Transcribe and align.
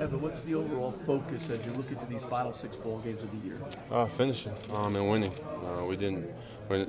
Evan, 0.00 0.22
what's 0.22 0.40
the 0.40 0.54
overall 0.54 0.94
focus 1.04 1.42
as 1.50 1.64
you 1.66 1.72
look 1.72 1.90
into 1.90 2.06
these 2.06 2.22
final 2.22 2.54
six 2.54 2.74
bowl 2.74 3.00
games 3.00 3.22
of 3.22 3.30
the 3.32 3.46
year? 3.46 3.58
Uh, 3.90 4.06
finishing 4.06 4.54
um, 4.72 4.96
and 4.96 5.10
winning. 5.10 5.34
Uh, 5.62 5.84
we 5.84 5.94
didn't. 5.94 6.26
We're 6.70 6.86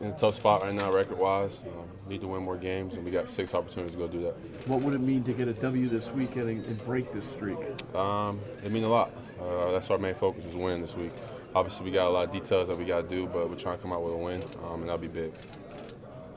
in 0.00 0.06
a 0.06 0.16
tough 0.16 0.36
spot 0.36 0.62
right 0.62 0.72
now, 0.72 0.92
record-wise. 0.92 1.58
Um, 1.66 1.88
need 2.08 2.20
to 2.20 2.28
win 2.28 2.44
more 2.44 2.56
games, 2.56 2.94
and 2.94 3.04
we 3.04 3.10
got 3.10 3.28
six 3.28 3.52
opportunities 3.52 3.96
to 3.96 3.98
go 3.98 4.06
do 4.06 4.20
that. 4.22 4.34
What 4.68 4.80
would 4.82 4.94
it 4.94 5.00
mean 5.00 5.24
to 5.24 5.32
get 5.32 5.48
a 5.48 5.54
W 5.54 5.88
this 5.88 6.08
weekend 6.10 6.50
and, 6.50 6.64
and 6.66 6.84
break 6.84 7.12
this 7.12 7.28
streak? 7.30 7.58
Um, 7.96 8.38
it 8.64 8.70
means 8.70 8.84
a 8.84 8.88
lot. 8.88 9.10
Uh, 9.40 9.72
that's 9.72 9.90
our 9.90 9.98
main 9.98 10.14
focus 10.14 10.44
is 10.44 10.54
winning 10.54 10.82
this 10.82 10.94
week. 10.94 11.12
Obviously, 11.56 11.84
we 11.84 11.90
got 11.90 12.06
a 12.06 12.10
lot 12.10 12.28
of 12.28 12.32
details 12.32 12.68
that 12.68 12.78
we 12.78 12.84
got 12.84 13.02
to 13.02 13.08
do, 13.08 13.26
but 13.26 13.50
we're 13.50 13.56
trying 13.56 13.76
to 13.76 13.82
come 13.82 13.92
out 13.92 14.04
with 14.04 14.12
a 14.12 14.16
win, 14.16 14.40
um, 14.64 14.74
and 14.74 14.84
that'll 14.84 14.98
be 14.98 15.08
big. 15.08 15.32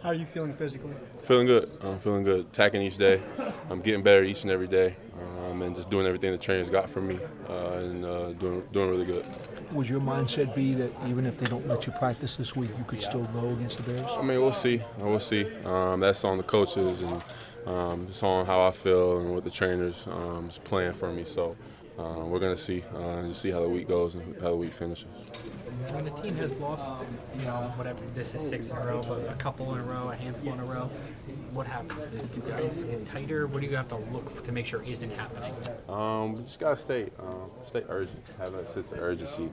How 0.01 0.09
are 0.09 0.15
you 0.15 0.25
feeling 0.25 0.55
physically? 0.55 0.93
Feeling 1.23 1.45
good. 1.47 1.69
I'm 1.81 1.99
feeling 1.99 2.23
good. 2.23 2.41
Attacking 2.41 2.81
each 2.81 2.97
day. 2.97 3.21
I'm 3.69 3.81
getting 3.81 4.03
better 4.03 4.23
each 4.23 4.43
and 4.43 4.51
every 4.51 4.67
day, 4.67 4.95
um, 5.19 5.34
and 5.61 5.75
just 5.75 5.89
doing 5.89 6.05
everything 6.05 6.31
the 6.31 6.37
trainers 6.37 6.69
got 6.69 6.89
from 6.89 7.07
me, 7.07 7.19
uh, 7.49 7.53
and 7.53 8.05
uh, 8.05 8.31
doing 8.33 8.63
doing 8.71 8.89
really 8.89 9.05
good. 9.05 9.25
Would 9.71 9.89
your 9.89 9.99
mindset 9.99 10.53
be 10.55 10.73
that 10.75 10.91
even 11.07 11.25
if 11.25 11.37
they 11.37 11.45
don't 11.45 11.67
let 11.67 11.85
you 11.85 11.93
practice 11.93 12.35
this 12.35 12.55
week, 12.55 12.69
you 12.77 12.83
could 12.85 13.01
still 13.01 13.23
go 13.23 13.49
against 13.49 13.77
the 13.77 13.83
Bears? 13.83 14.05
I 14.09 14.21
mean, 14.21 14.39
we'll 14.39 14.53
see. 14.53 14.81
We'll 14.97 15.19
see. 15.19 15.47
Um, 15.65 15.99
that's 15.99 16.23
on 16.23 16.37
the 16.37 16.43
coaches 16.43 17.01
and 17.01 17.21
um, 17.65 18.05
it's 18.09 18.21
on 18.21 18.45
how 18.45 18.61
I 18.61 18.71
feel 18.71 19.19
and 19.19 19.33
what 19.33 19.43
the 19.43 19.49
trainers 19.49 20.05
um, 20.07 20.47
is 20.49 20.59
playing 20.59 20.93
for 20.93 21.11
me. 21.11 21.23
So 21.23 21.55
uh, 21.97 22.23
we're 22.25 22.39
gonna 22.39 22.57
see 22.57 22.83
uh, 22.93 22.99
and 22.99 23.35
see 23.35 23.51
how 23.51 23.61
the 23.61 23.69
week 23.69 23.87
goes 23.87 24.15
and 24.15 24.35
how 24.41 24.49
the 24.49 24.55
week 24.55 24.73
finishes. 24.73 25.07
When 25.91 26.05
the 26.05 26.11
team 26.11 26.35
has 26.35 26.53
lost, 26.53 27.05
you 27.37 27.45
know, 27.45 27.71
whatever, 27.75 27.99
this 28.13 28.33
is 28.33 28.47
six 28.47 28.69
in 28.69 28.77
a 28.77 28.85
row, 28.85 29.01
but 29.01 29.29
a 29.29 29.35
couple 29.35 29.73
in 29.75 29.81
a 29.81 29.83
row, 29.83 30.09
a 30.09 30.15
handful 30.15 30.53
in 30.53 30.59
a 30.59 30.65
row, 30.65 30.89
what 31.51 31.67
happens? 31.67 32.03
Do 32.33 32.41
you 32.41 32.51
guys 32.51 32.83
get 32.83 33.05
tighter? 33.05 33.47
What 33.47 33.61
do 33.61 33.67
you 33.67 33.75
have 33.75 33.89
to 33.89 33.97
look 33.97 34.29
for 34.29 34.45
to 34.45 34.51
make 34.51 34.65
sure 34.65 34.81
isn't 34.83 35.11
happening? 35.11 35.53
Um, 35.87 36.33
we 36.33 36.43
just 36.43 36.59
gotta 36.59 36.77
stay, 36.77 37.09
um, 37.19 37.51
stay 37.65 37.83
urgent, 37.87 38.23
have 38.37 38.53
that 38.53 38.69
sense 38.69 38.91
of 38.91 38.99
urgency, 38.99 39.49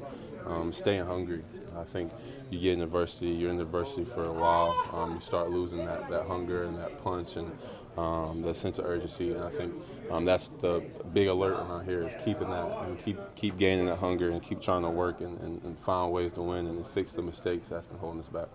um, 0.47 0.73
staying 0.73 1.07
hungry. 1.07 1.43
I 1.77 1.85
think 1.85 2.13
you 2.51 2.61
get 2.61 2.75
in 2.75 2.83
adversity, 2.83 3.29
you're 3.29 3.51
in 3.51 3.61
adversity 3.61 4.05
for 4.05 4.23
a 4.23 4.33
while, 4.33 4.75
um, 4.93 5.15
you 5.15 5.21
start 5.21 5.51
losing 5.51 5.85
that, 5.87 6.09
that 6.11 6.27
hunger 6.27 6.65
and 6.65 6.77
that 6.79 7.03
punch 7.03 7.37
and 7.37 7.51
um, 7.97 8.43
that 8.43 8.57
sense 8.57 8.79
of 8.79 8.87
urgency. 8.87 9.33
And 9.33 9.45
I 9.45 9.51
think 9.51 9.75
um, 10.11 10.25
that's 10.25 10.51
the 10.61 10.83
big 11.13 11.29
alert 11.29 11.55
around 11.55 11.85
here 11.85 12.07
is 12.07 12.15
keeping 12.33 12.51
that 12.51 12.83
and 12.85 13.05
keep 13.05 13.19
keep 13.35 13.59
gaining 13.59 13.87
that 13.87 13.99
hunger 13.99 14.31
and 14.31 14.43
keep 14.43 14.61
trying 14.61 14.83
to 14.83 14.91
work 14.91 15.21
and, 15.21 15.39
and, 15.41 15.63
and 15.65 15.79
find 15.81 16.13
ways 16.13 16.33
to 16.33 16.43
win 16.43 16.67
and 16.67 16.87
fix 16.87 17.13
the 17.13 17.23
mistakes 17.23 17.69
that's 17.69 17.87
been 17.87 17.99
holding 17.99 18.21
us 18.21 18.29
back 18.29 18.49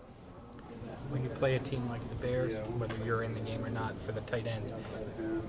when 1.09 1.23
you 1.23 1.29
play 1.29 1.55
a 1.55 1.59
team 1.59 1.87
like 1.89 2.07
the 2.09 2.15
Bears, 2.15 2.55
whether 2.77 2.95
you're 3.05 3.23
in 3.23 3.33
the 3.33 3.39
game 3.39 3.63
or 3.63 3.69
not, 3.69 3.99
for 4.01 4.11
the 4.11 4.21
tight 4.21 4.45
ends, 4.45 4.73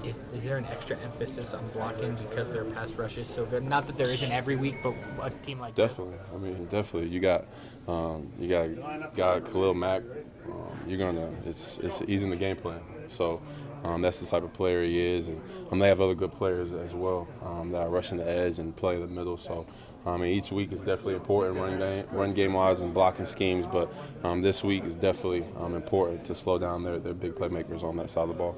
is, 0.05 0.23
is 0.33 0.43
there 0.45 0.57
an 0.57 0.67
extra 0.67 0.97
emphasis 0.99 1.55
on 1.55 1.67
blocking 1.71 2.15
because 2.15 2.53
their 2.53 2.65
pass 2.65 2.93
rush 2.93 3.19
is 3.19 3.27
so 3.27 3.45
good? 3.45 3.65
Not 3.65 3.87
that 3.87 3.97
there 3.97 4.09
isn't 4.09 4.31
every 4.31 4.57
week, 4.57 4.77
but 4.83 4.95
a 5.21 5.31
team 5.45 5.59
like 5.59 5.75
definitely. 5.75 6.17
This. 6.17 6.27
I 6.33 6.37
mean, 6.37 6.65
definitely. 6.67 7.09
You 7.09 7.21
got 7.21 7.47
um, 7.89 8.33
you 8.39 8.49
got 8.49 9.17
got 9.17 9.51
Khalil 9.51 9.75
Mack. 9.75 10.03
Um, 10.47 10.79
you're 10.87 10.99
gonna 10.99 11.31
it's 11.45 11.79
it's 11.79 11.99
he's 12.01 12.23
in 12.23 12.31
the 12.31 12.37
game 12.37 12.57
plan. 12.57 12.81
So 13.11 13.41
um, 13.85 14.03
that's 14.03 14.21
the 14.21 14.27
type 14.27 14.43
of 14.43 14.53
player 14.53 14.85
he 14.85 14.99
is, 14.99 15.29
and 15.29 15.41
um, 15.71 15.79
they 15.79 15.89
have 15.89 16.01
other 16.01 16.15
good 16.15 16.33
players 16.33 16.73
as 16.73 16.95
well 16.95 17.29
um, 17.45 17.71
that 17.71 17.83
are 17.83 17.89
rushing 17.89 18.19
the 18.19 18.29
edge 18.29 18.59
and 18.59 18.75
play 18.75 18.99
the 18.99 19.07
middle. 19.07 19.37
So 19.37 19.67
um, 20.05 20.25
each 20.25 20.51
week 20.51 20.73
is 20.73 20.81
definitely 20.81 21.15
important 21.15 21.57
run 21.57 21.79
game, 21.79 22.07
run 22.13 22.35
game 22.35 22.53
wise 22.55 22.81
and 22.81 22.93
blocking 22.93 23.27
schemes, 23.27 23.67
but 23.71 23.93
um, 24.25 24.43
this 24.43 24.65
week 24.65 24.85
is 24.85 24.95
definitely 24.95 25.45
um, 25.59 25.75
important 25.75 26.25
to 26.27 26.35
slow 26.35 26.59
down 26.59 26.83
their, 26.83 26.99
their 26.99 27.15
big 27.15 27.35
playmakers 27.35 27.83
on 27.83 27.97
that 27.97 28.11
side 28.11 28.23
of 28.23 28.29
the 28.29 28.35
ball. 28.35 28.57